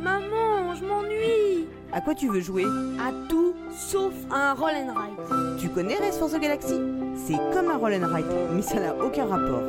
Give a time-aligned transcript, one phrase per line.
[0.00, 2.64] Maman, je m'ennuie À quoi tu veux jouer?
[3.00, 5.60] À tout sauf à un roll and ride.
[5.60, 6.74] Tu connais Race for the Galaxy?
[7.16, 9.62] C'est comme un roll and ride, mais ça n'a aucun rapport.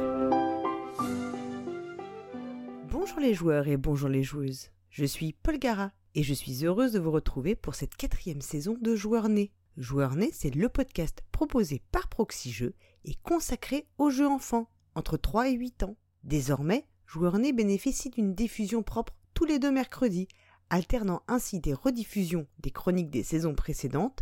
[2.91, 4.69] Bonjour les joueurs et bonjour les joueuses.
[4.89, 8.75] Je suis Paul Gara et je suis heureuse de vous retrouver pour cette quatrième saison
[8.79, 9.51] de Joueurs Nés.
[9.77, 12.73] Joueurs Nés, c'est le podcast proposé par Proxy Jeux
[13.05, 15.95] et consacré aux jeux enfants, entre 3 et 8 ans.
[16.23, 20.27] Désormais, Joueurs Nés bénéficie d'une diffusion propre tous les deux mercredis,
[20.69, 24.19] alternant ainsi des rediffusions des chroniques des saisons précédentes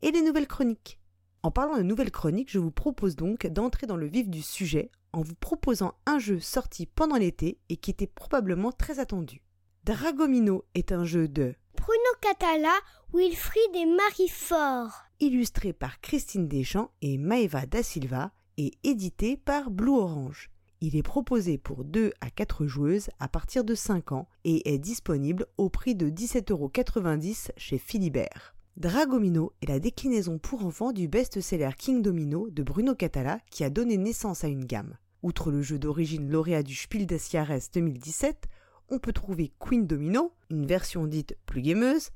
[0.00, 1.00] et les nouvelles chroniques.
[1.42, 4.92] En parlant de nouvelles chroniques, je vous propose donc d'entrer dans le vif du sujet
[5.12, 9.42] en vous proposant un jeu sorti pendant l'été et qui était probablement très attendu.
[9.82, 12.78] Dragomino est un jeu de Bruno Catala,
[13.12, 15.02] Wilfried et Marie Fort.
[15.18, 20.48] illustré par Christine Deschamps et Maeva Da Silva et édité par Blue Orange.
[20.82, 24.78] Il est proposé pour 2 à 4 joueuses à partir de 5 ans et est
[24.78, 28.54] disponible au prix de 17,90€ chez Philibert.
[28.78, 33.68] Dragomino est la déclinaison pour enfants du best-seller King Domino de Bruno Catala qui a
[33.68, 34.96] donné naissance à une gamme.
[35.22, 38.48] Outre le jeu d'origine lauréat du Spiel des Jahres 2017,
[38.88, 42.08] on peut trouver Queen Domino, une version dite plus gameuse,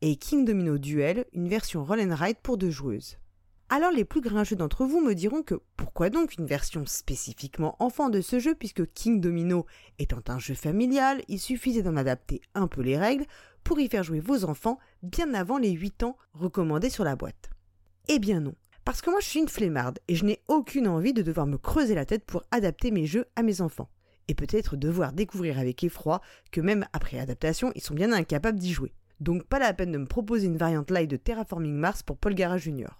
[0.00, 3.18] et King Domino Duel, une version roll and ride pour deux joueuses.
[3.74, 8.10] Alors les plus grincheux d'entre vous me diront que pourquoi donc une version spécifiquement enfant
[8.10, 9.64] de ce jeu puisque King Domino
[9.98, 13.24] étant un jeu familial, il suffisait d'en adapter un peu les règles
[13.64, 17.48] pour y faire jouer vos enfants bien avant les 8 ans recommandés sur la boîte.
[18.08, 21.14] Eh bien non, parce que moi je suis une flemmarde et je n'ai aucune envie
[21.14, 23.88] de devoir me creuser la tête pour adapter mes jeux à mes enfants.
[24.28, 28.74] Et peut-être devoir découvrir avec effroi que même après adaptation, ils sont bien incapables d'y
[28.74, 28.92] jouer.
[29.20, 32.34] Donc pas la peine de me proposer une variante light de Terraforming Mars pour Paul
[32.34, 32.90] Gara Jr.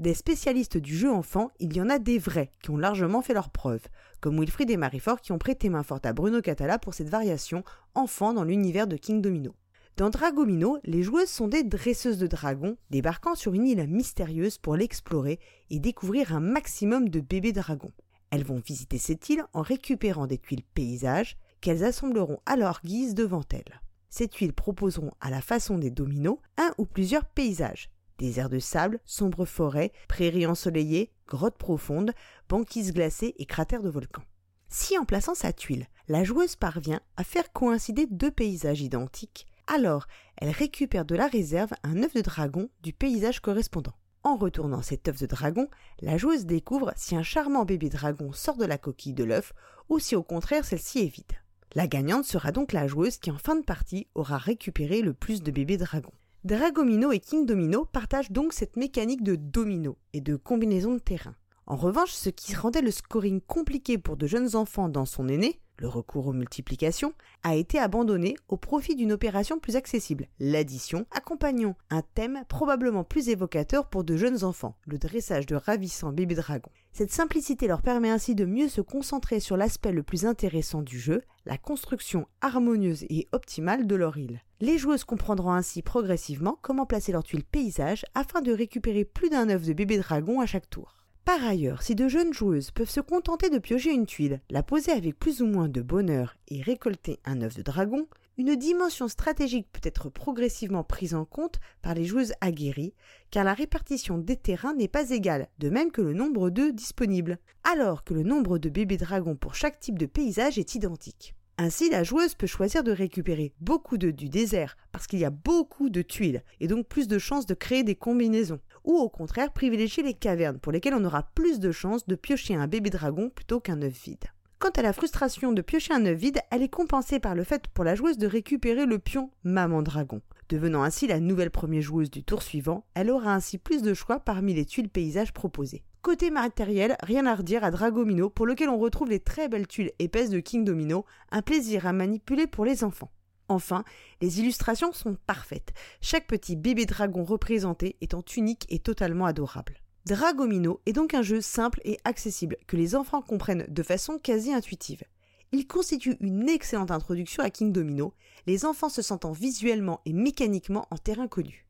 [0.00, 3.34] Des spécialistes du jeu enfant, il y en a des vrais qui ont largement fait
[3.34, 3.86] leurs preuves,
[4.22, 7.64] comme Wilfried et Marie-Fort qui ont prêté main forte à Bruno Catala pour cette variation
[7.94, 9.54] enfant dans l'univers de King Domino.
[9.98, 14.74] Dans Dragomino, les joueuses sont des dresseuses de dragons débarquant sur une île mystérieuse pour
[14.74, 15.38] l'explorer
[15.68, 17.92] et découvrir un maximum de bébés dragons.
[18.30, 23.14] Elles vont visiter cette île en récupérant des tuiles paysages qu'elles assembleront à leur guise
[23.14, 23.82] devant elles.
[24.08, 27.90] Ces tuiles proposeront à la façon des dominos un ou plusieurs paysages.
[28.20, 32.12] Déserts de sable, sombres forêts, prairies ensoleillées, grottes profondes,
[32.50, 34.24] banquises glacées et cratères de volcans.
[34.68, 40.06] Si en plaçant sa tuile, la joueuse parvient à faire coïncider deux paysages identiques, alors
[40.36, 43.94] elle récupère de la réserve un œuf de dragon du paysage correspondant.
[44.22, 45.68] En retournant cet œuf de dragon,
[46.00, 49.54] la joueuse découvre si un charmant bébé dragon sort de la coquille de l'œuf
[49.88, 51.32] ou si au contraire celle-ci est vide.
[51.74, 55.42] La gagnante sera donc la joueuse qui en fin de partie aura récupéré le plus
[55.42, 56.12] de bébés dragons.
[56.42, 61.34] Dragomino et King Domino partagent donc cette mécanique de domino et de combinaison de terrain.
[61.70, 65.60] En revanche, ce qui rendait le scoring compliqué pour de jeunes enfants dans son aîné,
[65.76, 67.12] le recours aux multiplications,
[67.44, 73.28] a été abandonné au profit d'une opération plus accessible, l'addition, accompagnant un thème probablement plus
[73.28, 76.72] évocateur pour de jeunes enfants, le dressage de ravissants bébés dragons.
[76.92, 80.98] Cette simplicité leur permet ainsi de mieux se concentrer sur l'aspect le plus intéressant du
[80.98, 84.40] jeu, la construction harmonieuse et optimale de leur île.
[84.60, 89.48] Les joueuses comprendront ainsi progressivement comment placer leur tuile paysage afin de récupérer plus d'un
[89.50, 90.99] œuf de bébé dragon à chaque tour.
[91.32, 94.90] Par ailleurs, si de jeunes joueuses peuvent se contenter de piocher une tuile, la poser
[94.90, 99.68] avec plus ou moins de bonheur et récolter un œuf de dragon, une dimension stratégique
[99.70, 102.94] peut être progressivement prise en compte par les joueuses aguerries,
[103.30, 107.38] car la répartition des terrains n'est pas égale, de même que le nombre d'œufs disponibles,
[107.62, 111.36] alors que le nombre de bébés dragons pour chaque type de paysage est identique.
[111.58, 115.30] Ainsi, la joueuse peut choisir de récupérer beaucoup d'œufs du désert parce qu'il y a
[115.30, 118.60] beaucoup de tuiles et donc plus de chances de créer des combinaisons.
[118.84, 122.54] Ou au contraire, privilégier les cavernes pour lesquelles on aura plus de chances de piocher
[122.54, 124.24] un bébé dragon plutôt qu'un œuf vide.
[124.58, 127.66] Quant à la frustration de piocher un œuf vide, elle est compensée par le fait
[127.68, 130.20] pour la joueuse de récupérer le pion maman dragon.
[130.50, 134.20] Devenant ainsi la nouvelle première joueuse du tour suivant, elle aura ainsi plus de choix
[134.20, 135.84] parmi les tuiles paysages proposées.
[136.02, 139.92] Côté matériel, rien à redire à Dragomino pour lequel on retrouve les très belles tuiles
[139.98, 143.12] épaisses de King Domino, un plaisir à manipuler pour les enfants.
[143.50, 143.82] Enfin,
[144.20, 149.82] les illustrations sont parfaites, chaque petit bébé dragon représenté étant unique et totalement adorable.
[150.06, 154.52] Dragomino est donc un jeu simple et accessible que les enfants comprennent de façon quasi
[154.52, 155.02] intuitive.
[155.50, 158.14] Il constitue une excellente introduction à King Domino,
[158.46, 161.66] les enfants se sentant visuellement et mécaniquement en terrain connu.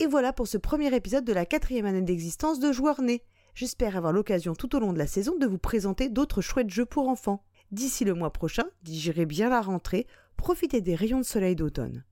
[0.00, 3.24] Et voilà pour ce premier épisode de la quatrième année d'existence de Joueurs Nés.
[3.54, 6.84] J'espère avoir l'occasion tout au long de la saison de vous présenter d'autres chouettes jeux
[6.84, 7.42] pour enfants.
[7.72, 10.06] D'ici le mois prochain, digérez bien la rentrée,
[10.36, 12.04] profitez des rayons de soleil d'automne.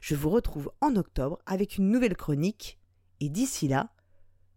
[0.00, 2.78] Je vous retrouve en octobre avec une nouvelle chronique,
[3.20, 3.90] et d'ici là,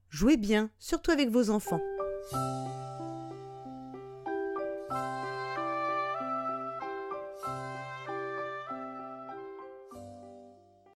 [0.09, 1.81] jouez bien, surtout avec vos enfants.